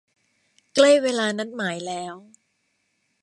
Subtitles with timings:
[0.75, 2.15] ใกล้เวลานัดหมายแล้ว